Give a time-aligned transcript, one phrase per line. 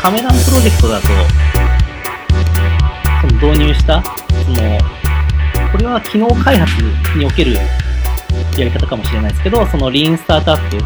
[0.00, 1.08] カメランプロジェクトだと、
[3.20, 4.10] その導入した、そ
[4.52, 4.78] の、
[5.72, 6.82] これは機能開発
[7.16, 7.60] におけるや
[8.64, 10.80] り方かもしれないですけど、そのリーンスタートアップっ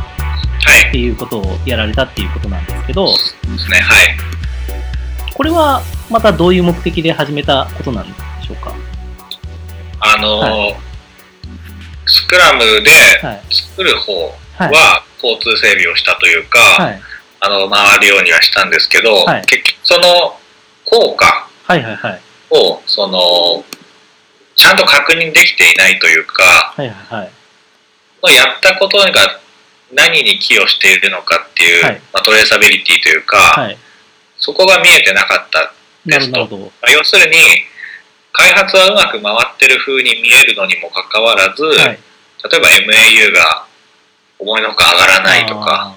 [0.64, 0.92] はい。
[0.92, 3.12] ていうことをやられたっていうことなんですけど、で
[3.58, 3.80] すね。
[3.80, 4.16] はい。
[5.34, 8.14] これはまたどういう目的で始めたことなんで
[8.46, 8.74] しょうか？
[10.00, 10.76] あのーは
[12.06, 12.90] スクラムで
[13.22, 13.42] はい。
[13.50, 14.12] 作る方
[14.58, 14.72] はい。
[14.72, 17.00] は交通整備をしたというか、はい。
[17.44, 20.38] あの、回るようにはしたんですけど、はい結局その
[20.84, 21.48] 効果。
[22.50, 23.64] を、その、
[24.54, 27.24] ちゃんと確認できていないというか、はいはい
[28.24, 28.34] はい。
[28.36, 29.40] やったことが
[29.92, 33.78] 何に寄与しているのかっていう、はいまあ、トレーサビリティというか、はい。
[34.38, 35.72] そこが見えてなかった。
[36.06, 36.62] なるほどなるほど。
[36.64, 37.36] まあ要するに、
[38.32, 41.98] 開発はうまく回ってる風に見えるのにもかかわらず、はい。
[42.50, 43.66] 例えば MAU が
[44.38, 45.94] 思いのほか上がらないとか、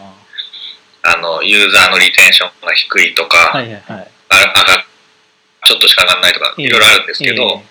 [1.05, 4.11] あの、ユーザーのリテンションが低いとか、はいはいはい。
[4.29, 4.85] あ上が
[5.63, 7.63] ちょっとしか上がらないとか、ええいろいろあるんですけど、え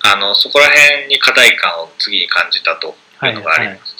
[0.00, 3.96] あの、そこら辺に課題感を次に感じたとーいうのがあります。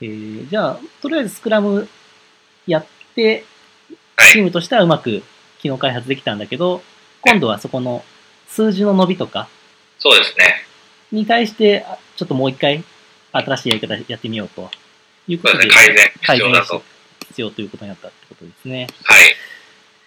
[0.00, 1.88] えーじゃあ、とりあえずスクラム
[2.66, 3.44] やって、
[4.16, 5.22] はいチームとしてはうまく
[5.60, 6.82] 機能開発できたんだけど、
[7.20, 8.04] 今度はそこの
[8.48, 9.48] 数字の伸びとか
[9.98, 10.64] そうですね。
[11.12, 12.84] に対して、あちょっともう一回
[13.32, 14.70] 新しいやり方やってみようと
[15.26, 15.70] いうことで、ね。
[15.70, 16.82] 改善必要だと。
[17.38, 18.88] 改善必要ということになったってことですね。
[19.04, 19.34] はい。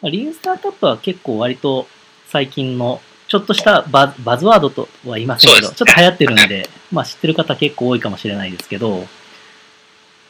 [0.01, 1.87] まあリーンスタートアップは結構割と
[2.27, 9.07] 最近のちょっとしたバズバズワードとは言いませんけど、そうですちょっと流行ってるんで、 まあ知ってる方結構多いかもしれないですけど、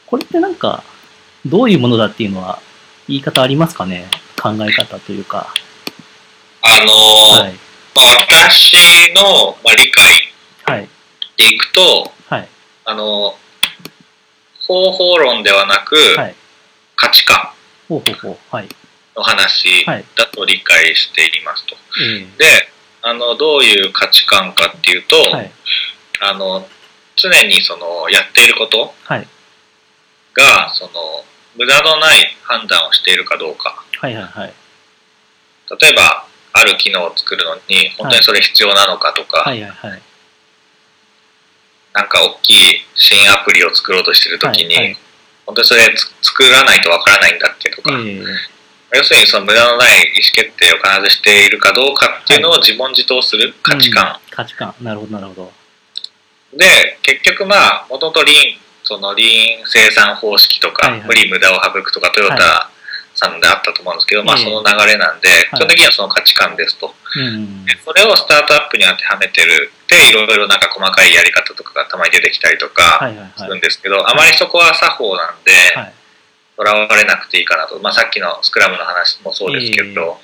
[0.06, 0.84] これってなんか、
[1.46, 2.60] どういうものだっていうのは
[3.08, 4.08] 言い方ありますかね？
[4.40, 5.54] 考え方というか。
[6.64, 7.54] あのーはい。
[7.96, 8.18] まあ
[8.50, 10.34] 私の、まあ、理解
[10.66, 10.88] はい。
[11.38, 12.48] でいくと、はい。
[12.86, 13.36] あの
[14.68, 16.36] 方法論ではなく、はい。
[17.02, 17.50] 価値観。
[19.16, 21.76] の話はいだと理解していますと。
[22.00, 22.70] えで、
[23.02, 25.52] あの、どういう価値観かっていうと、ー、はい。
[26.22, 26.68] あの、
[27.16, 29.28] 常にその、やっていることはい。
[30.34, 30.92] が、その、
[31.56, 33.84] 無駄のない判断をしているかどうか。
[34.00, 34.54] はいはいはい。
[35.82, 40.02] 例えば、ある機能を作るのに、本当にそれ必要なのかとか、はいはいはい。
[41.94, 42.56] なんか大きい
[42.96, 44.98] 新アプリを作ろうとしてるときに、はいはい
[45.46, 48.24] 本当にそれつ作らないとわからないんだっけとか、えー、
[48.94, 54.16] 要するにその無駄のない意思決定を必ずしているかどうかっていうのを自問自答する価値観。
[54.16, 54.74] うん価値観。
[54.82, 55.52] なるほどなるほど。
[56.54, 62.71] で、結局まあ、もともとリーン、そのリーン生産方式とか、はいはい無理無駄を省くとか、トヨタ
[63.22, 66.90] さんであったと思うんですけど、まあええその流れなんで、基本的にはその価値観ですと。
[66.90, 66.94] う
[67.86, 73.32] それをスタートアップに当てはめてるで、いろいろなんか細かいやり方とかがたまに出てきたりとかはいはいはい。
[73.38, 75.94] するんですけど、あまりそこは作法なんで、はい。
[76.58, 77.78] とらわれなくていいかなと。
[77.80, 80.18] まあさっきのスクラムの話もそうですけど、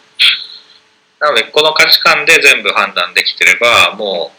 [1.19, 4.37] なのでこの価値観で全部判断できてれば、もう、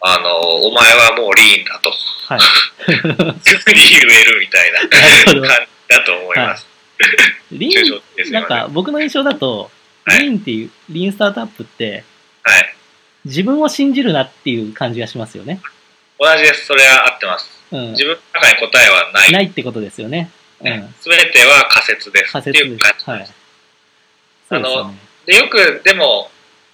[0.00, 1.90] あの、お前はもうリーンだと。
[2.28, 2.40] はい。
[3.44, 5.40] すぐに言えるみたいな感じ
[5.88, 6.73] だと思います。
[7.52, 9.70] リン、なんか僕の印象だと、はい
[10.06, 12.04] リーンっていう、リーンスタートアップって、
[12.42, 12.74] はい。
[13.24, 15.60] 自分を信じるなっていう感じがしますよね。
[16.20, 16.66] 同じです。
[16.66, 17.48] それは合ってます。
[17.72, 17.90] うん。
[17.92, 19.32] 自分の中に答えはない。
[19.32, 20.30] ないってことですよね。
[20.60, 20.94] うん。
[21.00, 22.32] すべては仮説です。
[22.32, 23.10] 仮説です。
[23.10, 23.26] はい。
[24.48, 25.00] そうでね。
[25.26, 26.30] で、よく、でも、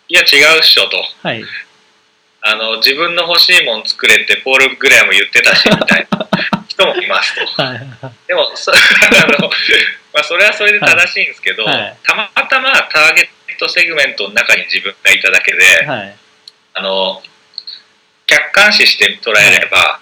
[0.08, 0.96] いや違うっしょと。
[1.22, 1.44] はい。
[2.42, 6.26] あの、自分の欲しいもん作れってポール・グレアも言ってたし、みたいな
[6.66, 7.46] 人もいますと。
[7.62, 7.80] はい。
[8.26, 8.74] でも、そ あ
[9.40, 9.50] の、
[10.12, 16.16] まあ、それはそれで正しいんですけど、はいたまたまターゲットセグメントの中に自分がいただけで、はい。
[16.74, 17.22] あの、
[18.26, 20.00] 客観視して捉えれば、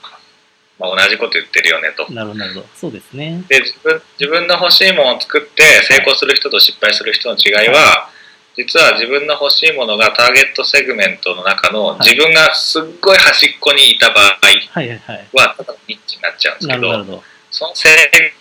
[0.79, 2.11] まあ、同じこと言ってるよねと。
[2.13, 2.67] なるほど、なるほど。
[2.75, 3.43] そうですね。
[3.49, 8.11] で自分、自分の欲しいものを作って成功する人と失敗する人の違いは、
[8.57, 15.29] 実は自分の欲しいものがターゲットセグメントの中のい自分がすっごい端っこにいた場合はいはいはい。
[15.33, 17.23] は、ただのニッチになっちゃうんですけど。
[17.51, 17.89] そのセ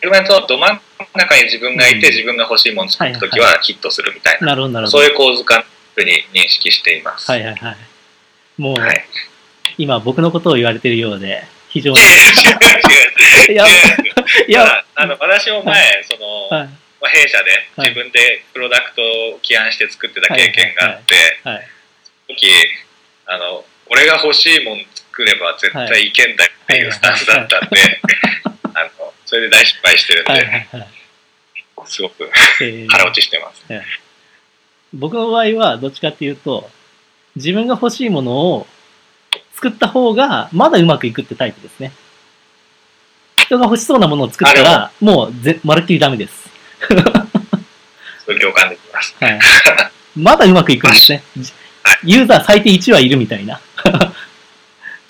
[0.04, 0.82] グメントのど真ん
[1.16, 4.98] 中に自分がいて、うん自分が欲しいものを作るときはいはヒットするみたいな、なるほど、なるほど。
[5.00, 5.64] そういう構図感
[5.98, 7.30] に認識しています。
[7.30, 7.78] はいはいはい。
[8.58, 9.06] もう、はい。
[9.78, 12.00] 今僕のことを言われてるようで、非常に。
[12.00, 12.18] 違う違う
[13.48, 13.66] 違ういや、
[14.48, 16.70] いや、あの私も前、その、はい。
[17.00, 19.02] まあ、弊社ではい自分でプロダクト
[19.36, 21.68] を起案して作ってた経験があって、はい。
[22.28, 22.48] その時
[23.28, 28.02] あの俺が欲しいもん作れば絶対いけんだっていうスタンスだったんで、
[28.44, 28.57] あの
[29.28, 30.88] それで大失敗してるんで、はいはいはい。
[31.86, 32.30] すごく
[32.62, 33.64] えー腹落ちしてます。
[34.94, 36.70] 僕の場合はどっちかっていうと、
[37.36, 38.68] 自分が欲しいものを
[39.54, 41.92] 作った方がまだうまくいくってタイプですね。
[43.36, 46.50] 人が欲しそうなものを作ったら、もうぜまるっきりダメです。
[46.88, 49.16] 共感できます。
[49.20, 49.40] はい。
[50.16, 51.24] まだうまくいくんですね。
[51.36, 51.46] はい
[52.04, 53.62] ユーザー最低1はいるみたいな。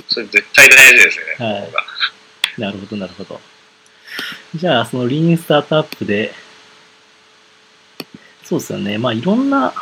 [0.07, 1.71] それ絶対大事ですよね、はい
[2.61, 3.39] なるほど、なるほど。
[4.55, 6.33] じゃあ、そのリーンスタートアップで、
[8.43, 8.97] そうですよね。
[8.97, 9.73] まあ、いろんな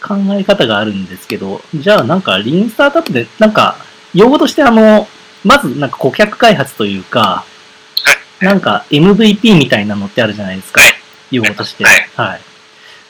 [0.00, 3.76] 考え方があるんですけど、じゃあ、なんか、リーンスタートアップで、なんか、
[4.14, 5.06] 用語として、あの、
[5.44, 7.44] まず、なんか顧客開発というか、
[8.42, 10.94] なんか MVP みたいなのってあるじゃないですかはい。
[11.30, 11.84] 用語として。
[11.84, 12.40] はいはい。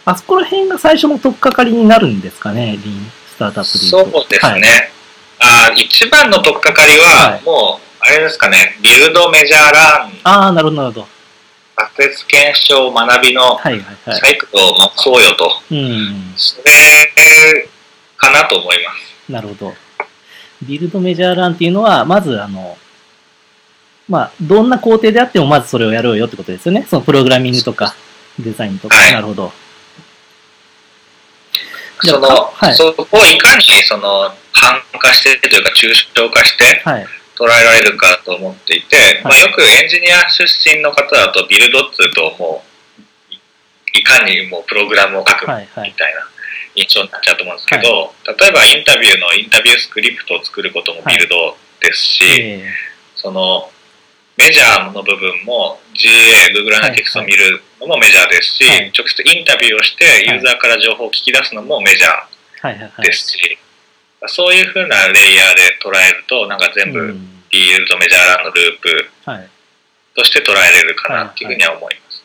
[0.04, 4.26] あそこら辺が最初の取っかかりになるんですかね、リーンスタートアップで言そうと。
[4.28, 4.90] ですね。
[5.38, 11.08] あー一番の取っかかりは、はいもう、あれですかね、ビルドメジャーラン、ああ、なるほど、なるほど。
[11.76, 14.18] 仮説検証学びのはいはいはい。
[14.18, 16.34] サイクルを回そうよと、うん。
[16.36, 17.68] それ
[18.16, 19.32] かなと思います。
[19.32, 19.74] なるほど。
[20.62, 22.76] ビルドメジャーランっていうのは、まず、あの、
[24.08, 26.84] まあ、どんな工程であっても、まずそれをやろうよってことですよね。
[26.90, 27.94] そのプログラミングとか、
[28.38, 28.96] デザインとか。
[28.96, 29.52] はいなるほど。
[32.04, 37.06] その、はいそこをいかにその、簡化してというか、抽象化してはい。
[37.36, 42.62] 捉えられるかと思っていて、まあ、よくエンジニア出身の方だと、ビルドっつうと、も
[43.30, 43.34] う、
[43.94, 45.90] いいかにもうプログラムを書くはいはい。
[45.90, 46.20] みたいな
[46.74, 52.64] 印象になっちゃうと思うんですけど、例えばインタビューのインタビュースクリプトを作ることもビルドですし、え
[53.16, 53.70] その
[54.36, 62.08] メジャーの部分も GA、Google はい Analytics を見るのもメジャーですし、はい直接インタビューをしてユーザーから情報を聞き出すのもメジャ。
[62.68, 63.58] ーですし、
[64.28, 69.48] そういうふうなレイヤーで捉えると、なんか全部うんビルドメジャーランのループはい。
[70.14, 72.24] として捉えれるかなっていうふうには思います。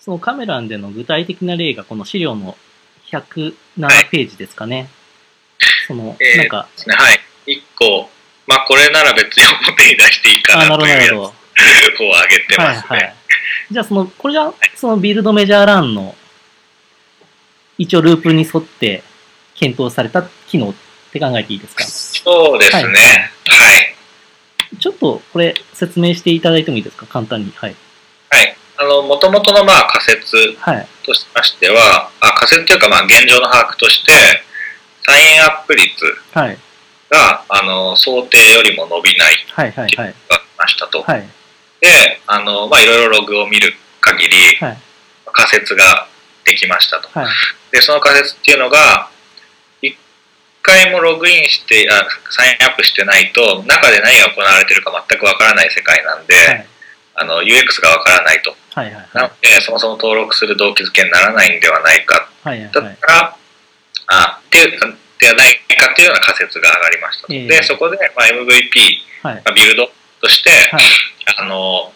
[0.00, 2.56] そのカメランでの具体的な例が、この資料の
[3.10, 3.54] 107
[4.10, 4.88] ページですかね。
[5.86, 6.94] その、えーなんか、ですね。
[6.96, 7.20] はい。
[7.46, 8.08] 一個、
[8.46, 11.28] まあこれなら別に表に出していいかあ、なるほど、なというや
[11.96, 12.02] つ。
[12.02, 12.84] を上げてますね。
[12.88, 13.14] はいはい。
[13.70, 16.14] じゃあ、その、これが、そのビルドメジャーランの、
[17.78, 19.02] 一応ループに沿って
[19.62, 20.74] 検討された機能っ
[21.12, 21.84] て考えていいですか？
[21.84, 22.82] そうですね。
[22.82, 22.90] はい
[23.46, 23.94] はい。
[24.80, 27.06] ちょっとこれ説明していただいてもいいですか？
[27.06, 27.52] 簡単に。
[27.54, 27.76] はい。
[28.30, 28.56] はい。
[28.78, 30.88] あの、もともとのまあ仮説はい。
[31.06, 34.12] としましては、あ仮説というかまあ現状の把握として、
[35.06, 36.58] サインアップ率はい。
[37.08, 39.72] が、あの、想定よりも伸びないはい。
[39.72, 39.94] はい。
[39.96, 40.14] はい。
[40.28, 41.02] がましたと。
[41.02, 41.28] はい。
[41.80, 44.78] で、あの、まあいろいろログを見る限り、はい。
[45.32, 46.08] 仮説が
[46.44, 47.08] できましたと。
[47.16, 47.28] はい。
[47.70, 49.11] で、その仮説っていうのが、一
[50.62, 56.66] 回もログインして、あサインアップしてないと、中で何が行われてるか全くわからない世界なんで、はい。
[57.14, 58.56] あの、UX がわからないと。
[58.74, 58.86] はい。
[58.86, 59.08] はい。
[59.12, 62.28] なので、そもそも登録する動機づけにならないんではないか。
[62.42, 62.60] はい。
[62.62, 62.72] はい。
[62.72, 63.36] だったら、
[64.06, 64.80] あ、っていう、
[65.18, 67.34] ではないかっていうような仮説が上がりましたと。
[67.34, 68.48] ええで、そこで、まあ、MVP、
[69.22, 69.34] はい。
[69.44, 70.82] まあ、ビルドとして、はい。
[71.38, 71.92] あの、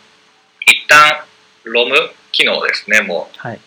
[0.66, 1.24] 一旦、
[1.64, 1.94] ロム
[2.32, 3.60] 機能ですね、もう、はい。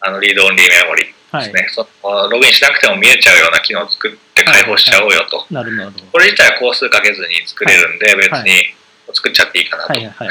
[0.00, 1.12] あの、リードオンリーメモリはい。
[1.38, 1.68] ですね。
[1.70, 5.46] そのログインしなくても見えちゃうような機能を作って開放しちゃおうよと。
[5.50, 5.84] なるほど。
[5.84, 6.04] なるほど。
[6.12, 8.74] これ自体は工数かけずに作れるんで、別はいに
[9.12, 9.92] 作っちゃっていいかなと。
[9.92, 10.06] はいい。
[10.06, 10.28] はい。
[10.28, 10.30] う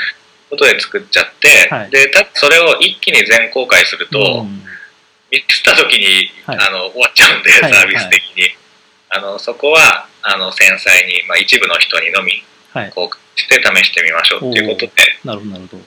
[0.50, 4.62] ことで作っちゃって、はいで、ただそれを一気に全公開すると、うん
[5.31, 8.56] ミスった時に、はいあの終わっちゃうんで、はいサービス的に。
[9.09, 12.92] あのそこはあの繊細に、まあ、一部の人にのみはい。
[12.92, 14.92] 公開して試してみましょうっていうことで、
[15.24, 15.52] なるほど。
[15.52, 15.83] なるほど。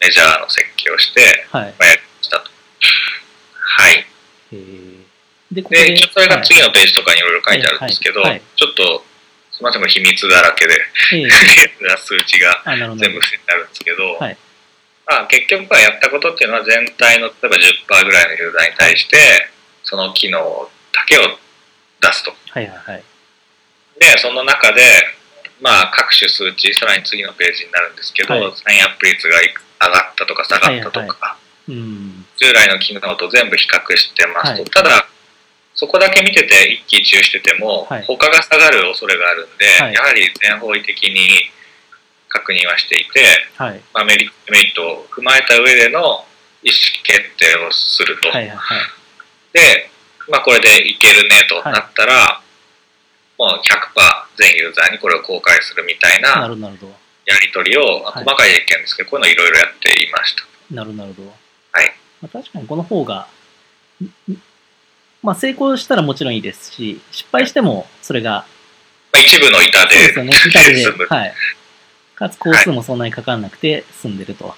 [0.00, 1.74] メジャーの設計をして、はい。
[1.78, 2.50] まあ、やりましたと。
[3.60, 4.06] はい。
[4.52, 5.54] えー。
[5.54, 8.42] で、ここで、で、一応それが次のページとかにいろいろ書いてあるんですけど、はいはい。
[8.56, 9.04] ちょっと、
[9.52, 10.74] すみません、これ秘密だらけで、
[11.12, 12.62] えー数値が。
[12.66, 14.36] 全部伏せてあるんですけど、はい。
[15.06, 19.48] まあ、結局はやったことっていうのは全体の例えば10%ぐらいのユーザーに対して
[19.82, 21.38] その機能だけを
[22.00, 22.34] 出すと。
[22.50, 23.02] はいはいはい。
[23.98, 24.82] で、その中で、
[25.60, 28.52] まあ、各種数値、さらに次のページになるんですけど、はい。
[28.56, 29.48] サインアップ率が上
[29.80, 32.26] がったとか下がったとか、はいうん。
[32.36, 35.06] 従来の機能と全部比較してますと、はいただ、
[35.74, 41.50] そこだけ見てて一喜一憂してても、はい他が下がる恐れがあるんで、はいやはり全方位的に
[42.32, 43.20] 確認はしていて、
[43.56, 43.80] はい。
[43.92, 46.24] まあ、メリット、デメリットを踏まえた上での
[46.64, 48.28] 意思決定をすると。
[48.28, 48.80] はいはいはい。
[49.52, 49.90] で、
[50.28, 52.40] まあ、これでいけるねとなったら、
[53.38, 53.62] もう100%
[54.38, 56.48] 全ユーザーにこれを公開するみたいな。
[57.24, 60.74] やり取りを、はい細かい実験ですけど、こういうのいろいろやっていました。
[60.74, 61.34] なるほど。
[62.22, 62.30] はい。
[62.34, 63.26] まあ、確かにこの方が、
[65.22, 68.46] まあ成功したらもちろんいいですし、失敗してもそれが、
[69.12, 71.34] まあ、一部の板でそうですよね、板で、 はい。
[72.14, 74.54] かつ工数もそんなにかかんなくて済んでると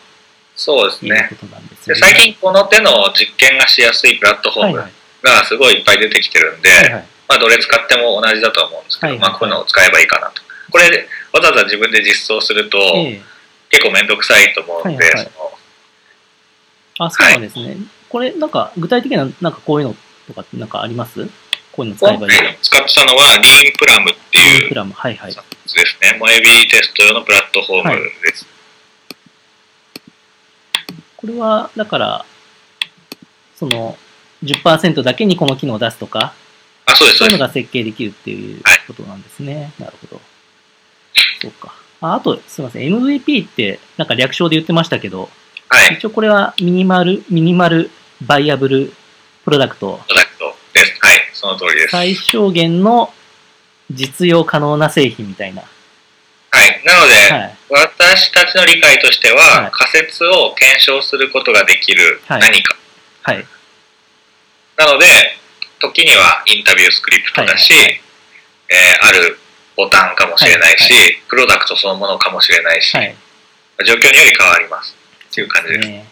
[0.56, 1.28] そうですね。
[1.30, 1.94] いうことなんですね。
[1.96, 4.92] 最近この手の実験がしやすいプラットフォームはいはい。
[5.22, 7.04] がすごいいっぱい出てきてるんで、はいはい。
[7.28, 10.42] まあ、どれ使っても同じだとは思うんですけど、はいはいまあ、こういうのを使えばいいかなと。
[10.70, 13.34] これ、わざわざ自分で実装すると、ええ
[13.74, 15.43] 結構めんどくさいと思うんで、はいはいその
[16.98, 17.76] あ、そうなんですね。
[18.08, 19.96] これ、なんか、具体的な、なんかこういうの
[20.28, 21.28] とかってなんかあります？
[21.72, 22.32] こういうの使えばいい。
[22.62, 24.68] 使ってたのは、リーンプラムっていう。
[24.68, 25.34] プラム、はいはい。
[25.34, 26.16] ですね。
[26.20, 28.46] モエビーテスト用のプラットフォームです。
[31.16, 32.24] これは、だから、
[33.56, 33.98] その、
[34.44, 36.34] 10%だけにこの機能を出すとか、
[36.86, 37.54] あ、そうです、そいうのそううです。
[37.56, 39.72] が設計できるっていうことなんですね。
[39.80, 40.20] なるほど。
[41.40, 41.74] そうか。
[42.00, 42.88] ああと、すみません。
[42.88, 45.30] MVP って、なんか略称で言ってましたけど、
[45.74, 45.94] はい。
[45.94, 47.90] 一応これはミニマル、ミニマル
[48.22, 48.92] バイアブル
[49.44, 50.00] プロダクト。
[50.06, 50.96] プロダクトです。
[51.00, 51.20] はい。
[51.32, 51.90] その通りです。
[51.90, 53.12] 最小限の
[53.90, 55.62] 実用可能な製品みたいな。
[55.62, 56.82] はい。
[56.84, 57.56] なので、はい。
[57.70, 62.76] 私たちの理解としては、はい仮説を検証することができるはい何か。
[63.22, 63.46] はい。
[64.76, 65.06] なので、
[65.80, 68.00] 時にはインタビュースクリプトだし、はいはいはい
[68.70, 69.38] えーある
[69.76, 73.16] ボタンかもしれないし、はいはプロダクトそのものかもしれないし、はい。
[73.86, 74.94] 状況により変わります。
[75.34, 75.88] っていう感じです。
[75.88, 76.04] ね。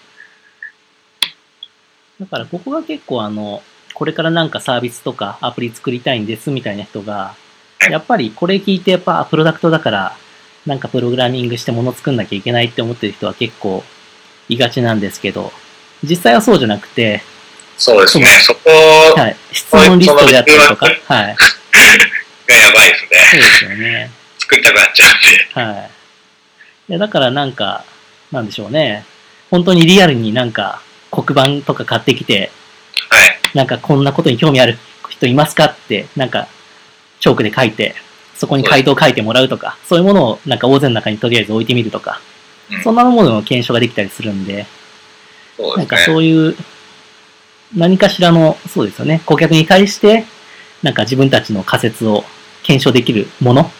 [2.20, 3.62] だからここが結構あの、
[3.94, 7.42] これからなんかサービスとかアプリ作りたいんですみたいな人が、はい
[7.90, 10.16] やっぱりこれ聞いてやっぱあプロダクトだから、
[10.66, 13.82] なんかプログラミングして物作んなきゃいけないって思ってる人は結構
[14.48, 15.52] いがちなんですけど、
[16.04, 17.22] 実際はそうじゃなくて、
[17.76, 18.26] そうですね。
[18.26, 18.60] そこ
[19.16, 21.36] はい、質問リストであったりとか、そはい、
[22.46, 23.18] がやばいですね。
[23.32, 24.10] そうですよね。
[24.38, 25.70] 作りたくなっちゃうんで。
[25.72, 25.90] はい。
[26.88, 27.84] いや、だからなんか、
[28.30, 29.04] なんでしょうね。
[29.52, 30.80] 本当にリアルになんか
[31.10, 32.50] 黒板とか買ってきて、
[33.10, 33.56] はい。
[33.56, 34.78] なんかこんなことに興味ある
[35.10, 36.48] 人いますかって、なんか、
[37.20, 37.94] チョークで書いて、
[38.34, 42.20] そこに回答を書いてもらうとか、そういうものをなんか大勢の中にとりあえず置いてみるとか、
[42.70, 44.66] うんそんなものの検証ができたりするんで、
[45.76, 46.14] なんかそうですね。
[46.14, 46.56] そういう、
[47.76, 50.24] 何かしらの、そうですよね、顧客に対して、
[50.82, 52.24] なんか自分たちの仮説を
[52.62, 53.70] 検証できるもの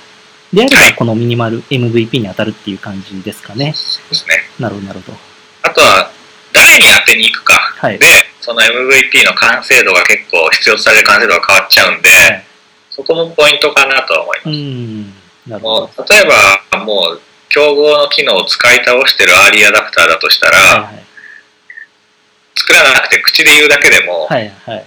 [0.52, 3.72] であれば、このミニマル MVP に当たるっていう感じですかね。
[3.74, 4.34] そうですね。
[4.60, 5.31] なるほど、なるほど。
[5.62, 6.10] あとは、
[6.52, 7.54] 誰に当てに行くか。
[7.78, 7.98] はい。
[7.98, 8.06] で、
[8.40, 12.44] その MVP の完成度が結構必要とされる完成度が変わっちゃうんで、はい
[12.92, 14.38] そこもポイントかなとは思い
[15.48, 15.62] ます。
[15.64, 16.04] もど。
[16.04, 16.24] う例え
[16.70, 21.04] ば、もう、競合の機能を使い倒してるアーリーアダプターだとしたら、はいはい。
[22.54, 24.84] 作らなくて口で言うだけでも、はいはい。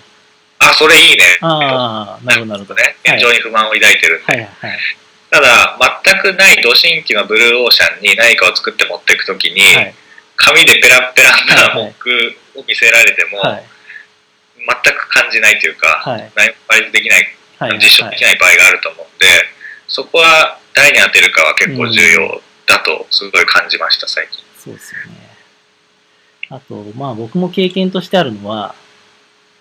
[0.59, 1.23] あ、それいいね。
[1.41, 2.75] ああ、なるほど、なるほど。
[2.75, 4.33] ね、はい現状に不満を抱いてるんで。
[4.33, 4.79] はいはい。
[5.31, 9.95] ただ、全くないド新規のブルーオーシャンに何かを作って持っていくときに、はい。
[10.35, 13.63] 紙でペラッペラなはいはいモックを見せられても、はい。
[14.57, 16.31] 全く感じないというか、はい。
[16.35, 17.27] 何もできない。
[17.79, 19.25] 実証できない場合があると思うんで、
[19.87, 24.43] そこは誰に当てるかは結構重要だとすごい感じました、最近。
[24.57, 25.25] そうですよね。
[26.49, 28.75] あと、まあ僕も経験としてあるのは、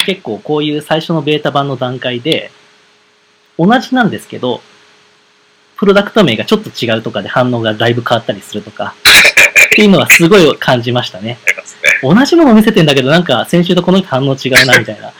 [0.04, 2.50] 結構こういう最初のベータ版の段階で、
[3.58, 4.60] 同じなんですけど、
[5.76, 8.94] プロダクト名がちょっと違うとかで反応がだいぶ変わったりするとか、
[9.74, 11.36] っていうのはすごい感じましたね。
[12.00, 15.12] 同じもの見せてんだけど、なんか先週とこの人反応違うな、みたいな。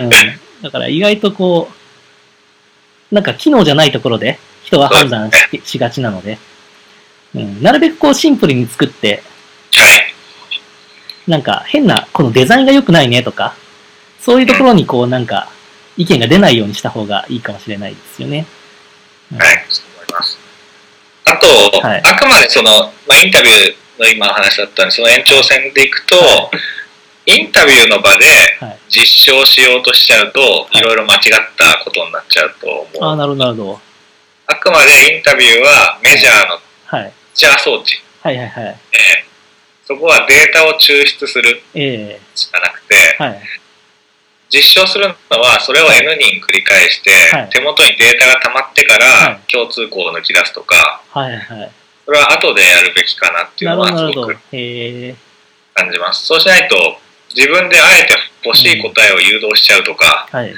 [0.00, 0.10] うん、
[0.62, 1.68] だから意外とこ
[3.10, 6.38] う、なんか機能じゃないところで人は判断ししがちなので、
[7.34, 9.22] うん、なるべくこうシンプルに作って、
[9.72, 11.30] はい。
[11.30, 13.54] なんか変な、このデザインが良くないねとか、
[14.20, 15.50] そういうところにこうなんか
[15.98, 18.46] 意見が出ないようにした方がいいかもしれないですよね。
[19.32, 19.85] うんはい。
[21.36, 22.70] あと、はいあくまでその、
[23.06, 26.50] まあ、インタビューの今の話だったんで、その延長線でいくと、は
[27.26, 28.24] インタビューの場で
[28.60, 28.78] はい。
[28.88, 31.20] 実証しようとしちゃうと、いいろいろ間違っ
[31.58, 33.04] たことになっちゃうと思う。
[33.04, 33.80] ああ、なるほど、なるほど。
[34.46, 37.12] あくまでインタビューはメジャーのはい。
[37.34, 38.64] ジャー装置はいはいはい。
[38.64, 39.24] で、
[39.86, 43.40] そこはデータを抽出するえしかなくて、えはい。
[44.56, 51.70] 実証するのはそれを N 人繰り返して、はい手元にデータが溜まってかはいら共通項を抜き出すとか、はいはい。
[52.06, 54.36] それは後でやるべきかなっていうのはすごく。
[55.74, 56.26] 感じます。
[56.26, 56.96] そうしないと
[57.34, 60.54] 自分であえて欲しい答えを誘導しちゃうとか、はい。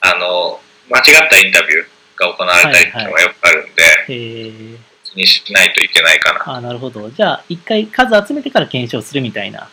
[0.00, 6.52] あの、間違ったインタビューが行われたりっていうのがよくあるんで、へえ気にしないといけないかな。
[6.52, 7.10] ああ、なるほど。
[7.10, 9.68] じゃあ、一回数集めてから検証するみたいな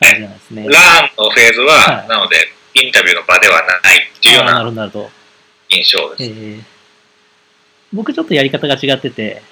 [0.00, 0.66] 感じなんですね。
[0.68, 2.36] ラーンのフェーズは、はいなので、
[2.78, 4.90] インタビューの場ではないっていうような。
[5.68, 6.24] 印象です。
[6.24, 6.62] えー
[7.92, 9.42] 僕ちょっとやり方が違ってて、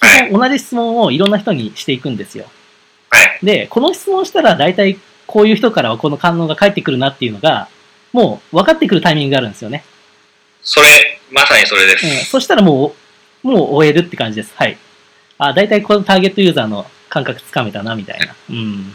[0.00, 2.46] はい同じ質問をいろんな人にしていくんですよ。
[3.10, 3.38] はい。
[3.42, 7.68] で、この質問したら大体こういう人からはこの反応が返ってくるなっていうのが、
[8.12, 9.84] もう分かってくるタイミングがあるんですよね。
[10.62, 10.86] それ、
[11.30, 12.06] まさにそれです。
[12.06, 12.94] うん、そしたらも
[13.44, 14.52] う、もう終えるって感じです。
[14.56, 14.78] はい。
[15.38, 18.34] あ、大体このターゲットユーザーの感覚つかめたな、みたいな。
[18.50, 18.92] うん。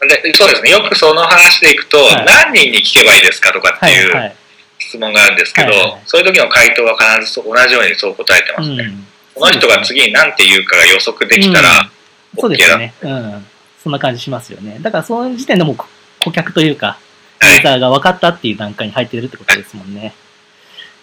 [0.00, 0.70] でそうですね。
[0.70, 4.36] よくその話でいくと、はい何人に聞けばいいですかとかってはい、いうはい。
[4.78, 8.84] 質問があるんですけど、はいはいそういう時の回答は必ずそう同じようにそう答えてますね。
[8.84, 9.06] うん。
[9.34, 11.90] この人が次に何て言うかが予測できたら、
[12.38, 12.56] そう OK だ。
[12.56, 12.94] ですよね。
[13.02, 13.46] うん。
[13.78, 14.78] そそんな感じしますよね。
[14.80, 15.86] だからその時点でもうこ
[16.20, 16.98] 顧客というか、
[17.42, 20.14] ユーザーが分かったっていう段階に入ってるってことですもんね。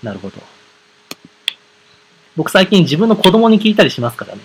[0.03, 0.37] なるほど。
[2.35, 4.41] 僕最近自分の子供に聞いたりしますからね。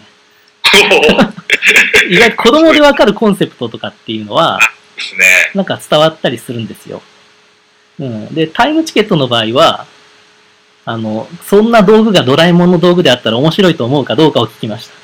[2.09, 4.59] 意外と子供で分かるコンセプトとかっていうのは。
[5.55, 7.03] なんか伝わったりするんですよ。
[7.99, 8.35] うん。
[8.35, 9.87] で、タイムチケットの場合は、
[10.85, 14.95] あの、そんな道具がドラえもんの道具であったら面白いと思うかどうかを聞きました。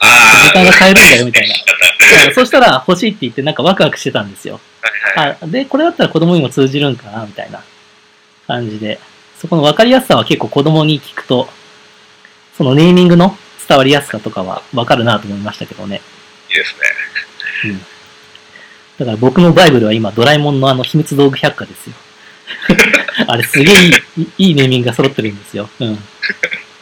[0.00, 0.46] ああ。
[0.46, 1.54] 時間が買えるんだよみたいな
[2.34, 4.60] そしたら欲しいって言ってなんかワクワクしてたんですよ。
[5.16, 5.38] いはい。
[5.40, 7.62] あで、これだったら子供にも通じるんかなみたいな
[8.46, 9.00] 感じで。
[9.38, 11.48] そこの分かりやすさは結構子供に聞くと、
[12.56, 13.36] そのネーミングの
[13.68, 16.00] 伝わりやすさとかは分かるなと思いましたけどね。
[16.50, 17.72] いいですね。
[17.72, 17.80] うん。
[18.98, 21.94] だから僕のバイブルは今ドラえもんのあの秘密道具百科ですよ。
[23.26, 25.68] あれすげえいいいいいネーミングが揃ってるんですよ。
[25.80, 25.98] うん。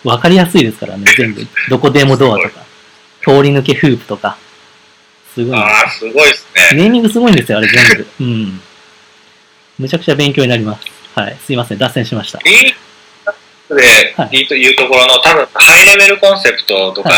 [0.04, 1.46] 分かりやすいですからね、 全部。
[1.68, 2.60] どこでもドアとか、
[3.22, 4.36] 通り抜けフープとか。
[5.34, 5.58] すごい。
[5.58, 6.76] ああ、すごいですね。
[6.82, 8.06] ネーミングすごいんですよ、あれ全部。
[8.20, 8.60] うん。
[9.78, 10.86] むちゃくちゃ勉強になります。
[11.18, 11.36] はい。
[11.44, 12.38] すいません、脱線しました。
[12.44, 12.74] リー
[13.70, 17.16] ではい、というところの多分ハイレベルコンセプトとかは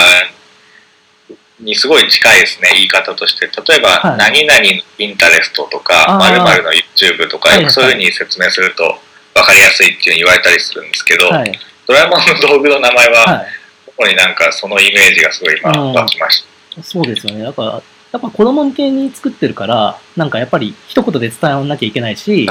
[1.60, 3.46] にすごい近いですね、言い方として。
[3.46, 4.66] 例えば、はい何々の
[4.98, 8.98] インタレストとか、〇〇の YouTube とか、そういうふうに説明すると
[9.34, 11.58] 分かりやすいっていうふうに言われたりするんですけど、はい。
[11.86, 13.44] ドラえもんの道具の名前は、は
[13.86, 16.80] ここになんかそのイメージがすごい今うん湧きました。
[16.80, 16.84] い。
[16.84, 17.44] そうですよね。
[17.44, 17.78] だから、や
[18.18, 22.50] っぱ子供向けに作ってるから、なんかやっぱり一言で伝わらなきゃいけないし、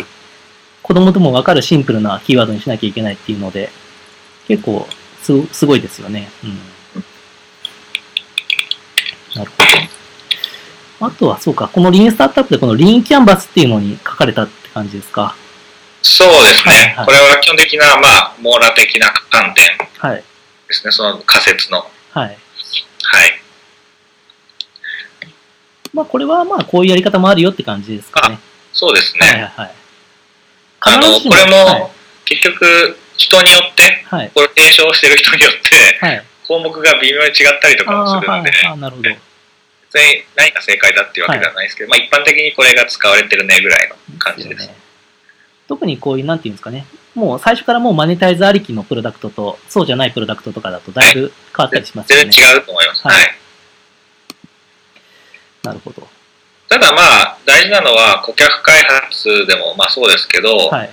[0.82, 3.70] 子供ともわかるシンプルなキーワードにしなきゃいけないっていうので、
[4.48, 4.88] 結構
[5.22, 6.30] すすごいですよね。
[6.44, 6.60] うん。
[9.36, 9.58] なるほ
[11.00, 11.08] ど。
[11.08, 15.36] あとはそうか、このリーンスタートアップでこのリーンキャンバスっていうのに書かれたって感じですか？
[16.02, 19.66] そうですね、はいはいこれは基本的な、まあ、網羅的な観点
[19.98, 20.24] はい。
[20.68, 21.80] ですね、その仮説の。
[22.12, 22.38] はい。
[23.04, 23.40] はい。
[25.94, 28.40] まあこれはまあこういうやり方もあるよって感じですかね。
[28.74, 29.52] そうですはいはいね。
[29.56, 29.72] はい。
[30.82, 31.92] あの、これも、はい。
[32.26, 34.32] 結局、人によって、はい。
[34.34, 36.24] これ提唱してる人によって、はい。
[36.48, 38.52] 項目が微妙に違ったりとあかもするんで、。
[38.68, 39.10] あーなるほど。
[39.10, 39.16] 別
[40.04, 44.64] に何が正解だっていうわけではないですけど、まあ一般的にこれが使われてるねぐらいの感じです。
[44.64, 44.76] よね。
[45.68, 46.86] 特にこういう、なんていうんですかね。
[47.16, 52.30] もう最初からもうマネタイズありきのプロダクトと、そうじゃないプロダクトとかだとだいぶ変わったりしますよね。
[52.30, 53.08] 全然違うと思います。
[53.08, 53.36] はいはい。
[55.64, 56.08] なるほど。
[56.68, 60.90] ただまあ、大事なのは顧客開発でもまあそうですけど、はい。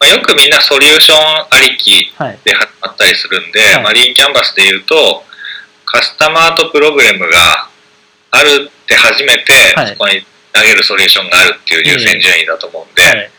[0.00, 2.38] まあ、よくみんなソリューションありきはい。
[2.44, 5.24] で始まったりするんで、はいまあ、リーンキャンバスで言うと、
[5.84, 7.68] カスタマーとプログラムが
[8.32, 13.30] あるって初めて、はいそこに投げるソリューションがあるっていう優先順位だと思うんで、はい。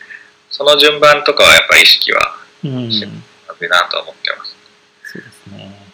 [0.50, 2.90] その順番とかはやっぱり意識はうん。
[2.90, 3.10] しそう
[3.58, 4.54] るなとは思ってます。
[5.14, 5.86] ですね。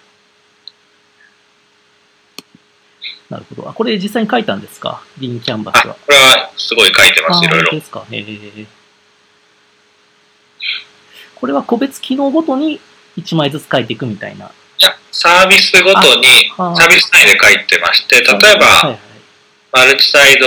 [3.31, 3.69] なるほど。
[3.69, 5.01] あ、これ実際に書いたんですか？
[5.19, 5.95] リンキャンバスあ、は。
[5.95, 7.71] これはすごい書いてます、いろいろ。
[7.71, 8.05] ですか？
[8.11, 8.67] へえ。
[11.43, 12.81] これは個別機能ごとに
[13.19, 14.47] 1枚ずつ書いていくみたいな。
[14.47, 18.99] いや、サービスごとに、サービス単位で書いてまして、例えば、はいはい。
[19.73, 20.47] マルチサイド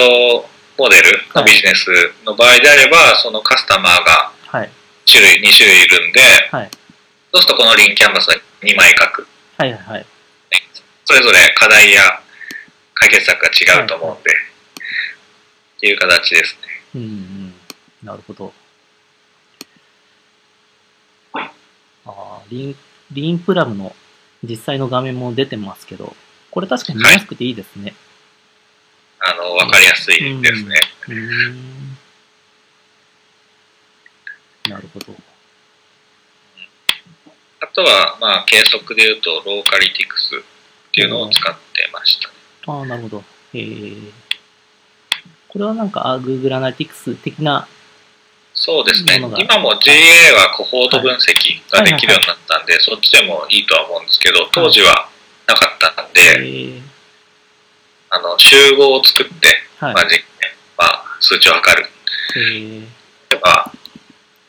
[0.77, 1.91] モデルのビジネス
[2.25, 4.69] の場合であれば、そのカスタマーがはい。
[5.05, 6.71] 種類、2種類いるんで、はい。
[7.33, 9.27] そうするとこのリンキャンバスは2枚書く。
[9.57, 10.05] はいはいはい。
[11.03, 12.21] それぞれ課題や
[12.93, 16.69] 解決策が違うと思うんで、っていう形ですね。
[16.95, 17.53] うんうん。
[18.01, 18.53] なるほど。
[21.33, 21.51] あ
[22.05, 22.75] あ、リン、
[23.11, 23.95] リンプラムの
[24.43, 26.15] 実際の画面も出てますけど、
[26.51, 27.93] これ確かに見やすくていいですね。
[29.19, 30.75] あの、わかりやすいですね。
[31.07, 31.97] うーん。
[34.69, 35.15] なるほど。
[37.61, 40.39] あとは、まあ、計測で言うと、ローカリティクスっ
[40.93, 42.71] ていうのを使ってました。
[42.71, 43.23] ああ、なるほど。
[43.53, 44.11] えー、
[45.49, 47.67] これはなんか、あ Google Analytics 的な、
[48.65, 49.21] そうですね。
[49.21, 55.07] 今も GA はコホート分析ができるようになったんで、そっちでもいいとは思うんですけど、当時は
[55.45, 56.81] なかったんえで、ー、
[58.09, 60.25] あの、集合を作って、はいまあ、実験、
[60.79, 61.87] まあ、数値を測る。
[62.37, 62.81] えー、
[63.29, 63.71] 例えば、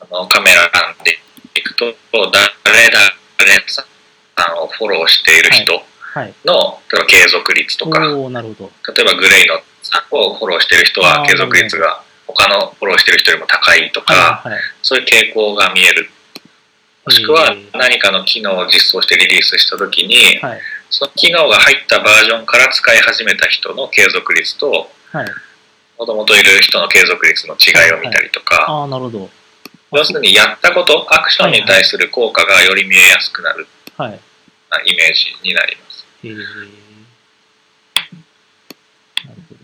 [0.00, 0.70] あの、カメラ
[1.04, 1.18] で
[1.54, 1.84] 行くと、
[2.32, 3.84] 誰々さ
[4.50, 6.32] んをフォローしている人はい。
[6.46, 8.94] の、例えば継続率とか、おー、なるほど。
[8.94, 14.60] 例えばグレイのさんをフォローしている人は継続率が他のフォローしている人よりも高いとか、はい、はい。
[14.82, 16.10] そういう傾向が見える。
[17.04, 20.60] もしくはえー何かの機能を実装してリリースしたときに、はい。
[20.90, 25.26] その機能が入ったバージョンから使い始めた人の継続率と、はい。
[25.98, 29.30] もともといる人の継続率の違いを見たりとか、ああ、なるほど。
[29.92, 34.10] 要するにやったこと、アクションに対する効果がより見えやすくなるはい。
[34.70, 36.06] なイメージになります。
[36.24, 36.42] えー、な
[39.34, 39.60] るほど。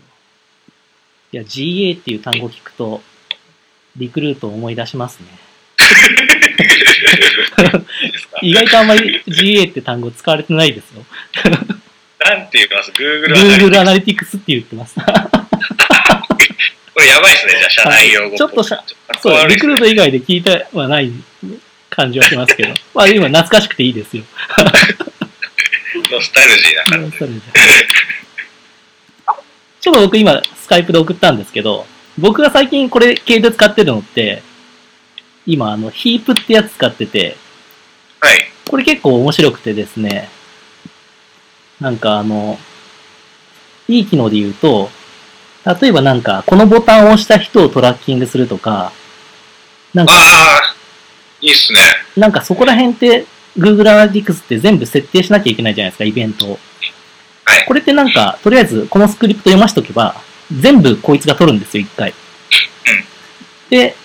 [1.33, 3.01] いや、GA っていう単語を聞くと、
[3.97, 5.25] リクルートを思い出しますね。
[8.43, 11.03] 意外とあんまり GA って単語使われてないですよ。
[12.19, 14.93] なんて言います ?Google アナリティクスって言ってます。
[14.93, 15.01] こ
[16.99, 18.37] れやばいですね、じゃあ、社内用語。
[18.37, 18.83] ちょっとしゃ
[19.19, 21.11] そう、リクルート以外で聞いてはない
[21.89, 22.75] 感じはしますけど。
[22.93, 24.23] まあ今懐かしくていいですよ。
[26.11, 27.17] ノスタルジーな感じ。
[29.83, 31.85] ちょっと僕今、スカイプで送ったんですけど、
[32.17, 34.41] 僕が最近これ系で使ってるのって、
[35.45, 37.35] 今あの、ヒープってやつ使ってて、
[38.21, 38.45] はい。
[38.69, 40.29] これ結構面白くてですね、
[41.81, 42.57] なんかあの、
[43.89, 44.89] いい機能で言うと、
[45.81, 48.93] 例えばなんか、このボタンを押した人をトラッキングするとか、
[49.93, 50.15] なんか、あ
[50.59, 50.75] あ、
[51.41, 51.79] いいっすね。
[52.15, 53.25] なんかそこら辺って
[53.57, 56.59] Google Analytics って全部設定しなきゃいけないじゃないですか、イベントを。
[57.45, 57.65] はい。
[57.65, 60.15] これってなんか、とりあえずこのスクリプト読ましとけば、
[60.51, 62.13] 全部こいつが取るんですよ、一回。
[63.69, 63.95] で、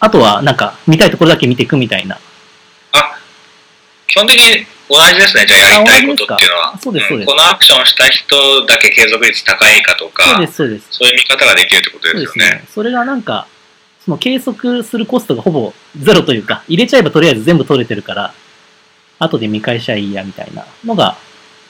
[0.00, 2.18] あとはなんか、見たいところだけ見ていくみたいな。
[2.92, 3.18] あ、
[4.06, 5.46] 基本的に同じですね。
[5.46, 6.74] じゃあやりたいことっていうのは。
[6.74, 10.86] あそうですそうですんこのアクションした人だけ継続率高いかとか、そうです、そうです。
[10.90, 12.26] そういう見方ができるってことそうでよね。
[12.26, 12.64] ですすね。
[12.74, 13.46] それがなんか、
[14.04, 18.32] その計測するコストがほぼゼロというか、入れちゃえばとりあえず全部取れてるから、
[19.18, 21.16] 後で見返しゃいいやみたいなのが、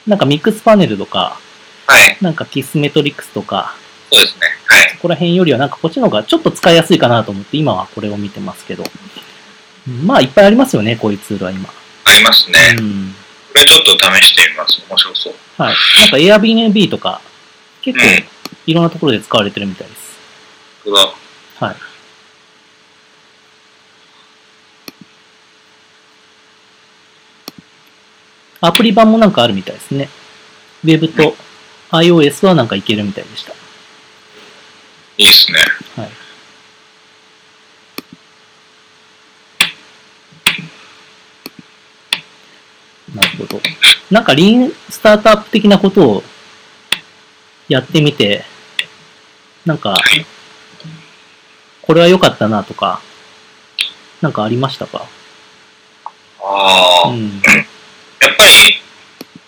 [0.07, 1.39] なんかミックスパネルとか、
[1.87, 2.17] はい。
[2.21, 3.75] なんかキスメトリックスとか、
[4.11, 4.47] そうですね。
[4.65, 4.91] はい。
[4.93, 8.83] ここら辺よりはなんかこっちの方がちょっと使いやすいかなと思って今はこれを見てますけど。
[10.05, 11.69] まあいっぱいありますよね、こういうツールは今。
[12.05, 12.75] ありますね。
[12.77, 13.15] うん。
[13.49, 14.81] これちょっと試してみます。
[14.87, 15.33] 面白そう。
[15.57, 15.75] はい。
[15.99, 17.21] なんか Airbnb とか、
[17.81, 19.99] 結構うんいろんなところで使われてるみたいです。
[20.83, 21.13] これは
[21.59, 21.75] はい。
[28.61, 30.09] アプリ版もなんかあるみたいですね。
[30.83, 31.35] Web と
[31.91, 33.53] iOS はなんかいけるみたいでした。
[35.17, 35.59] いいですね。
[35.95, 36.09] はい。
[43.15, 43.61] なるほど。
[44.11, 46.23] なんかリーンスタートアップ的なことを
[47.67, 48.43] やってみて、
[49.65, 50.25] なんか、はい。
[51.81, 53.01] これは良かったなとか、
[54.21, 55.05] なんかありましたか？
[56.41, 57.41] ああ、うん。
[58.21, 58.81] やっぱり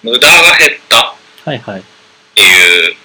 [0.04, 1.82] 無駄が減ったはいはい。
[1.82, 1.84] っ
[2.36, 2.96] ていう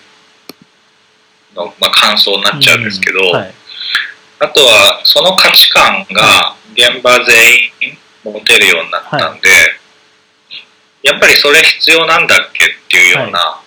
[1.55, 3.55] の、まあ、感想になっちゃうんですけど、うんはい。
[4.38, 9.48] あとはその価値観が現場全員持てるようになったんで、
[11.02, 13.61] やっぱりそれ必要なんだっけっていうような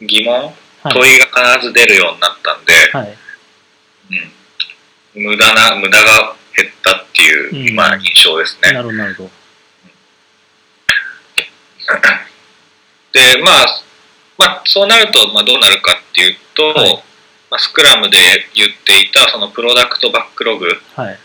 [0.00, 0.34] 疑問、
[0.82, 0.92] はい。
[0.92, 3.16] 問いが必ず出るようになったんで、はい。
[5.16, 8.72] うん、無駄な、無駄が減ったっていう、うんまあ印象ですね。
[8.72, 9.30] なるほど、なるほど。
[13.12, 13.82] で、まあ、
[14.38, 17.04] まあ、そうなると、まあ、どうなるかっていうと、はい
[17.50, 18.16] まあ、スクラムで
[18.54, 21.18] 言っていた、そのプロダクトバックログ、はい。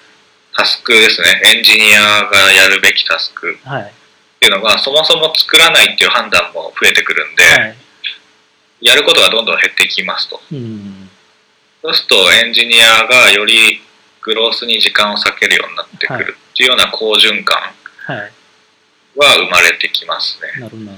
[0.57, 3.83] タスクですね、エンジニアがやるべきタスクはい。
[3.83, 3.85] っ
[4.39, 7.75] ていうのが、そもそも作らないっていう判断も増えてくるんで、はい。
[8.81, 10.41] やることがどんどん減ってきますと。
[10.51, 11.09] うん。
[11.81, 13.81] そうすると、エンジニアがより
[14.21, 17.61] グロースに時間を割けるようになってくはいるっていうような好循環
[18.07, 18.31] はい。
[19.17, 20.61] は生まれてきますね。
[20.61, 20.91] なるほど。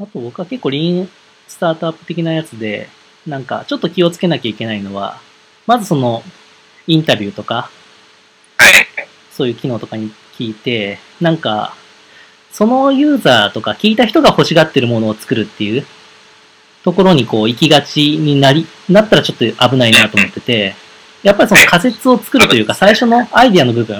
[0.00, 1.08] あと僕は結構リーン
[1.46, 2.88] スタートアップ的なやつで、
[3.26, 5.20] なんかちょっと気をつけなきゃいけないのは、
[5.66, 6.22] まずその
[6.86, 7.70] インタビューとか、
[8.56, 8.86] はい。
[9.30, 11.74] そういう機能とかに聞いて、なんか、
[12.50, 15.86] そのユーザーとか聞いた人が欲しがってるものを作るっていう
[16.82, 20.74] ところにこう行きがちになり、なったらちょっと危ないなと思ってて、
[21.22, 23.98] やっぱりその仮説を作るというか最初のアイディアの部分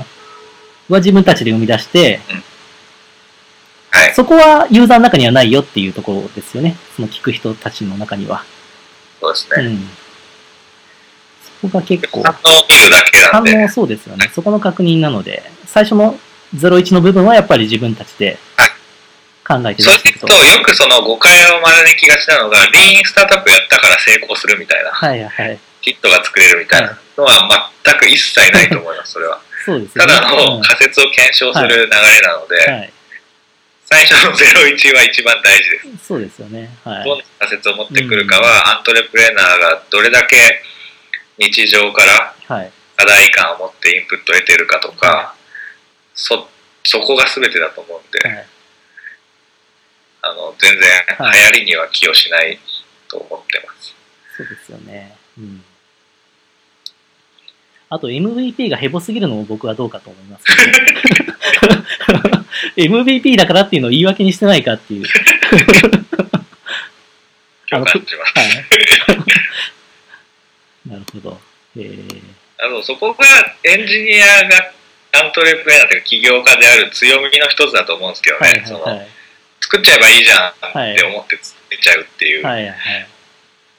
[0.88, 2.20] は自分たちで生み出して、
[4.10, 4.14] はい。
[4.14, 6.76] そこはユーザーの中にはないよっていうところですよね。
[6.96, 8.44] その聞く人たちの中には。
[9.20, 9.66] そうですね。
[9.66, 9.88] うん。
[11.60, 14.30] そこが結構、反応を見るだけなんで、反応そうですよね。
[14.32, 16.18] そこの確認なので、最初の
[16.56, 18.38] 01の部分はやっぱり自分たちで
[19.46, 25.58] 考えてそれでいくと、よくその誤解を招きがちなのが、リーンスタートアップやったから成功するみたいな、はいはい。
[25.82, 29.40] キットが作れるみたいなのは全く一切ないと思います、それは。
[29.64, 30.12] そうですよね。
[30.14, 31.88] ただの仮説を検証する流れ
[32.22, 32.92] なので、うんはい。
[33.92, 36.06] 最初の01は一番大事です。
[36.06, 36.70] そうですよね。
[36.84, 37.04] はい。
[37.04, 40.36] どんな仮説を持ってくるかは、アントレプレーナーがどれだけ
[41.38, 42.72] 日常からはい。
[42.96, 45.34] 課題感を持ってインプットを得ているかとか、
[46.14, 46.48] そ、
[46.84, 48.46] そこが全てだと思うんで、はい。
[50.22, 52.60] あの、全然はい流行りには寄与しない
[53.08, 53.94] と思ってます。
[54.36, 55.16] そうですよね。
[55.38, 55.64] うん。
[57.88, 60.56] あと MVP がヘボすぎるのも僕はどうかと思います、ね。
[62.84, 65.06] MVP だからっていうのを言い訳にしてないかっていう。
[67.72, 68.32] あの感じます。
[68.34, 68.66] はい。
[71.76, 72.22] えー、
[72.58, 73.24] あのそこが
[73.62, 74.72] エンジニアが
[75.12, 79.06] アントレプレナーというか起業家である強みの一つだと思うんですけどね、はいはいはい、その
[79.60, 80.52] 作っちゃえばいいじゃんっ
[80.96, 82.66] て思って作っちゃうっていう、はい。
[82.66, 82.74] はい、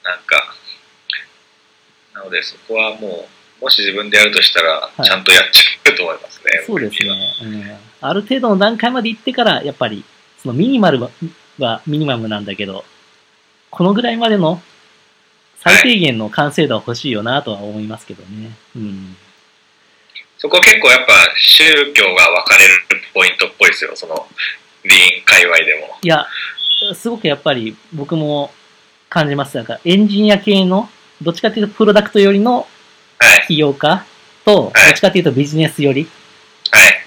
[0.04, 0.54] なんか
[2.14, 3.28] なのでそこはも
[3.60, 10.04] うもし自分でやるとしたらちゃんとやっちゃうと思いますね、はい、そうですね、うん、ある程度の段階まで行ってからやっぱり
[10.42, 11.00] そのミニマル
[11.58, 12.84] はミニマムなんだけど
[13.70, 14.60] このぐらいまでの
[15.62, 18.50] 最低限の完成度は欲しいよなとは思いますけどね。
[18.74, 19.16] うん。
[20.36, 22.72] そこ結構やっぱ宗教が分かれる
[23.14, 24.26] ポイントっぽいですよ、その、
[24.82, 25.96] リーン界隈でも。
[26.02, 26.26] いや、
[26.94, 28.52] すごくやっぱり僕も
[29.08, 29.56] 感じます。
[29.56, 30.90] なんかエンジニア系の、
[31.22, 32.66] どっちかというとプロダクト寄りの
[33.46, 34.04] 起業家
[34.44, 36.08] と、はい、どっちかというとビジネス寄り、
[36.72, 37.01] はい、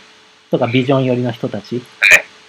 [0.57, 1.83] とかビジョン寄りの人たち、はい、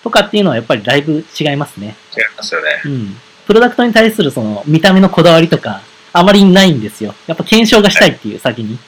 [0.02, 1.96] とかっていうのはやっぱりだいぶ違いますね。
[2.16, 2.68] 違いますよね。
[2.84, 3.16] うん。
[3.46, 7.14] プロダクトに対するその見た目のこだわりとか、あまりないんですよ。
[7.26, 8.78] やっぱ検証がしたいっていう先に。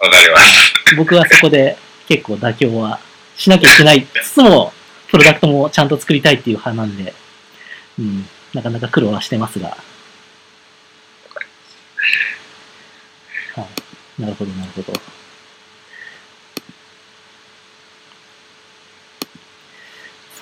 [0.00, 0.96] わかります。
[0.96, 1.76] 僕はそこで
[2.08, 2.98] 結構妥協は
[3.36, 4.72] しなきゃいけないつつも、
[5.08, 7.14] プロダクトもちゃんと作りたいっていう派なんで、
[7.98, 9.76] うん、なかなか苦労はしてますが。
[13.54, 13.62] は
[14.18, 14.22] い。
[14.22, 14.92] なるほど、なるほど。
[14.92, 15.00] そ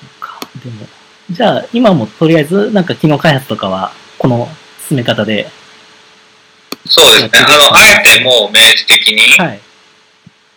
[0.02, 0.40] うか。
[0.64, 0.86] でも、
[1.30, 4.48] じゃあ今もとりあえずなんか機能開発とかはこの
[4.88, 5.48] 進め方で
[6.86, 7.30] そうですね。
[7.34, 9.60] あの、あえてもう明示的に、はい、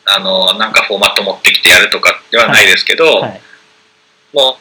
[0.06, 3.42] あの、なんかフォーマット持ってきてやるとかではないですけど、はいはい、
[4.34, 4.58] も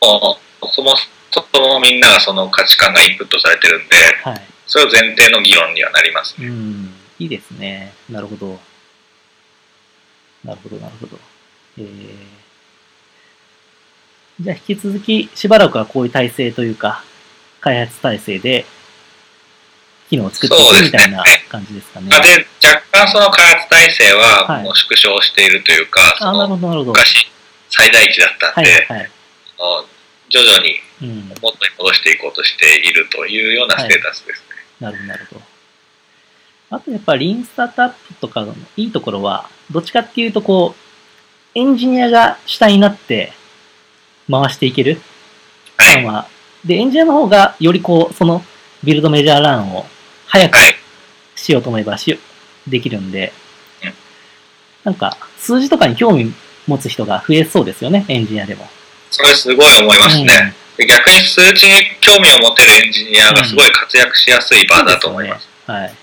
[0.00, 0.94] う、もうそも
[1.30, 6.48] そもみんながその価値観がインプットされてるんで、はい、それを前提の議論にはなりますね。
[6.48, 7.92] うん、いいですね。
[8.08, 8.58] なるほど。
[10.44, 11.18] なるほど、なるほど。
[11.78, 11.86] えー、
[14.40, 17.04] じゃあ引き続きしばらくはこういう体制というか、
[17.60, 18.64] 開発体制で
[20.10, 22.08] 機能を作っていくみたいな感じですかね。
[22.08, 22.16] で、
[22.62, 27.26] 若干その開発体制はもう縮小しているというか、はい、あなるほどなるほど昔
[27.70, 29.10] 最大値だったんで、はいはい、
[30.28, 30.80] 徐々に
[31.40, 34.42] 元に戻していこうとしているというようなステータスです
[34.80, 34.86] ね。
[34.86, 35.42] はい、なるほど、なるほど。
[36.76, 40.74] あとやっぱりリンスタートアップとかのいいところは、どっちかっていうとこ
[41.54, 43.32] う、エンジニアが主体になって
[44.32, 45.00] 回していける？
[45.76, 46.26] は
[46.64, 48.42] い、で、エンジニアの方がよりこう、その
[48.82, 49.86] ビルドメジャーランを
[50.26, 50.56] 早く
[51.36, 52.18] しようと思えばし
[52.66, 53.32] できるんで、
[54.84, 56.32] なんか、数字とかに興味
[56.66, 58.68] 持つ人が増えそうですよね、エンジニアでも。
[59.10, 60.54] それすごい思いますね。
[60.78, 65.48] うん、逆に数値に興味を持てるエンジニアがすごい活躍しやすい場だと思います。
[65.68, 65.94] うん、すね、はい。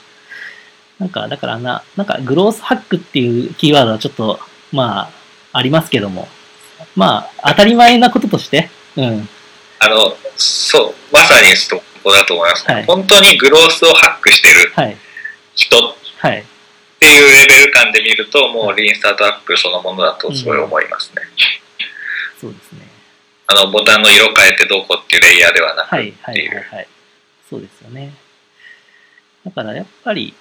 [1.00, 4.40] なんか、だからな、なんか、グロースハックっていうキーワードはちょっと、
[4.72, 5.10] ま
[5.54, 6.28] あ、ありますけども、
[7.00, 9.30] まあ、当たり前なこととして、うん。
[9.80, 14.74] あの、そう、まさにそこだと思います、はい、本当にグロースをハックしてる
[15.56, 15.94] 人っ
[17.00, 21.22] ていうレベル感で見ると、もうリーンスタートアップそのものだとすごい思いますね。
[22.44, 22.80] うん、そうですね。
[23.48, 26.16] あの、ボタンの色変えてどうこうっていうレイヤーではなくていう。
[26.22, 26.88] はいはいはい、はい、
[27.50, 28.14] そうですよね。
[29.46, 30.34] だからやっぱり、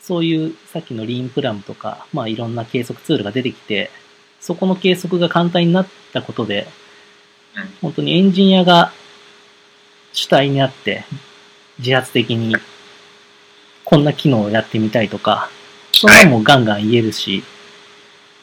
[0.00, 3.90] そういうさっきのリーンプラムとか、まあいろんな計測ツールが出てきて、
[4.44, 6.66] そこの計測が簡単になったことで、
[7.80, 8.92] 本当にエンジニアが
[10.12, 11.06] 主体になって
[11.78, 12.54] 自発的に
[13.84, 15.48] こんな機能をやってみたいとか、
[15.92, 17.42] そんなもガンガン言えるし、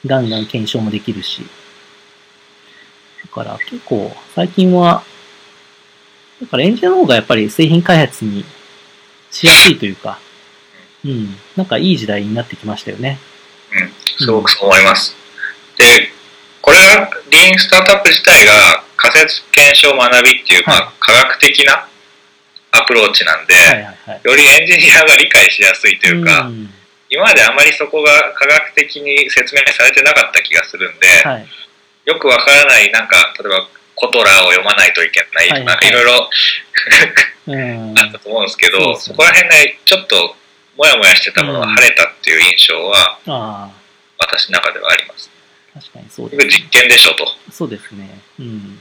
[0.03, 1.43] ガンガン検証もできるし。
[3.21, 5.03] だから結構最近は、
[6.41, 8.43] だからエンジニアの方がやっぱり製品開発に
[9.29, 10.17] しやすいというか、
[11.05, 13.19] うん、なんかいい時代になってきましたよね。
[13.71, 15.20] うん、すごくそう思います。
[15.81, 16.09] うん、で、
[16.61, 21.87] これはリーンスタートアップ自体が仮説検証学びっていう、まあ、科学的な
[22.71, 26.69] アプローチなんで、はいはいはい、よりエンジニアが理解しやすいというか、うん、
[27.09, 31.47] 今まであまりそこが科学的に説明されてなかった気がするんで、はい、
[32.05, 36.29] よくわからない、なんか、例えば、コトラを読まないといけないとか、はいろいろ
[37.97, 40.35] あったと思うんですけど、そこら辺でちょっと
[40.77, 43.69] もやもやしてたものが晴れたっていう印象は、
[44.17, 45.29] 私の中ではあります。
[45.73, 46.49] 確かにそうです、ね。
[46.49, 47.25] 実験でしょと。
[47.51, 48.09] そうですね。
[48.39, 48.79] うん。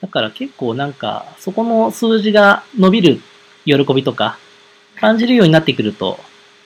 [0.00, 3.20] だから結構なんか、そこの数字が伸びる
[3.64, 4.38] 喜びとか、
[4.96, 6.18] 感じるようになってくると、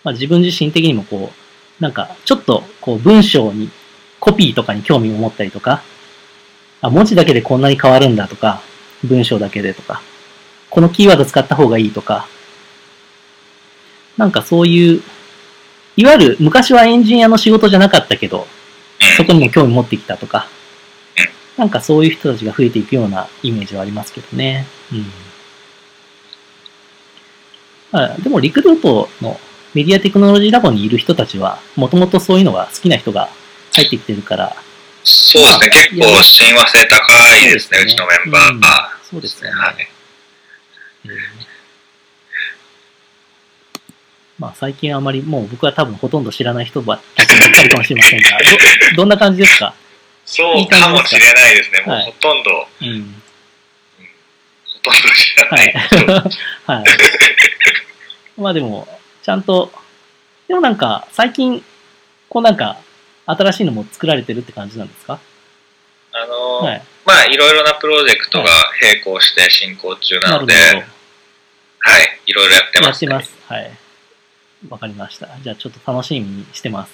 [0.05, 3.71] まあ、自分自身的にもこう、なんか、ちょっとこう文章に、
[4.21, 5.83] コピーとかに興味を持ったりとか、
[6.81, 8.63] あ、文字だけでこんなに変わるんだとか、
[9.05, 10.01] 文章だけでとか、
[10.71, 12.27] このキーワード使った方がいいとか、
[14.17, 15.03] なんかそういう、
[15.97, 18.47] いわゆる昔はエンジニアの仕事じゃなかったけど、
[19.17, 20.49] そこにも興味持ってきたとか、
[21.57, 24.67] なんかそういう人たちが増えていくようなイメージはありますけどね。
[24.93, 25.07] うん。
[27.91, 29.39] まあ、でもリクルートの
[29.75, 33.29] メディアテクノロジーラボにいる人たちは、もともとそういうのが好きな人が
[33.75, 34.57] 入ってきてるから、
[35.05, 38.93] そうですね、結構親和性高いですね、うちのメンバーが。
[39.11, 39.51] そうですね。
[39.51, 39.89] はい。
[41.05, 41.52] えー
[44.43, 47.03] まあ最近あまりもう僕は多分ほとんど知らない人ばっか
[47.63, 48.29] りかもしれませんが、
[48.91, 49.73] ど どんな感じですか？
[50.27, 53.23] そうかもしれないですね、もうはいほとんど、うん。
[54.83, 55.73] ほとんど知らはないい。。
[56.67, 56.85] はい。
[58.41, 58.89] まあでも、
[59.23, 59.73] ちゃんと、
[60.49, 61.65] でもなんか最近、
[62.29, 62.79] こうなんか
[63.27, 65.21] 新しいのも作られてるって感じなんですか？
[66.15, 66.83] あのーはい。
[67.05, 68.51] まあ、いろいろなプロジェクトが
[68.81, 70.85] 並行して進行中なので、なるほ
[71.81, 73.07] はい、いろいろやってます、ね。
[73.07, 73.33] ってます。
[73.49, 73.71] はい。
[74.69, 75.29] わかりました。
[75.43, 76.93] じゃあちょっと楽しみにしてます。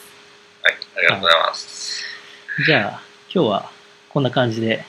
[0.63, 2.05] はい、ありがとうございます。
[2.67, 3.03] じゃあ、
[3.33, 3.71] 今日は
[4.09, 4.85] こんな感じで、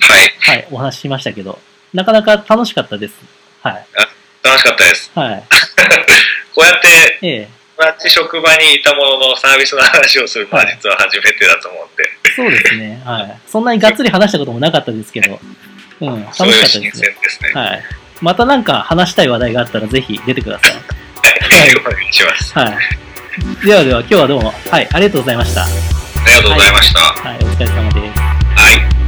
[0.00, 1.58] はい、はい、お話ししましたけど、
[1.92, 3.14] なかなか楽しかったです。
[3.62, 3.86] はい。
[4.42, 5.10] 楽しかったです。
[5.14, 5.42] はい。
[6.54, 7.48] こうやってええ。
[7.78, 13.02] 同じ職場にいたもののサービスの話をするのは実は初めてだと思って、そうですね。
[13.04, 13.40] はい。
[13.46, 15.38] そんなにがっつり話したこともなかったですけど、
[16.00, 17.06] うん、楽しかそういうった新ですね。
[17.08, 17.52] 鮮ですね。
[17.52, 17.84] はい。
[18.22, 20.72] またなんか話したい話題があったらぜひ出てください。
[21.26, 22.52] はい、お願いします。
[22.54, 22.64] は
[23.62, 23.66] い。
[23.66, 25.64] ではでは今日はどうも、はい、ありがとうございました。
[25.64, 25.68] あ
[26.28, 27.00] りがとうございました。
[27.00, 28.20] はい、お疲れ様です。
[28.20, 29.05] はい